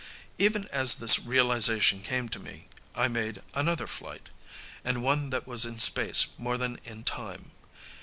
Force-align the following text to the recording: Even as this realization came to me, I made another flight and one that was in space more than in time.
Even 0.39 0.67
as 0.69 0.95
this 0.95 1.19
realization 1.19 2.01
came 2.01 2.27
to 2.27 2.39
me, 2.39 2.67
I 2.95 3.07
made 3.07 3.43
another 3.53 3.85
flight 3.85 4.31
and 4.83 5.03
one 5.03 5.29
that 5.29 5.45
was 5.45 5.63
in 5.63 5.77
space 5.77 6.25
more 6.39 6.57
than 6.57 6.79
in 6.85 7.03
time. 7.03 7.51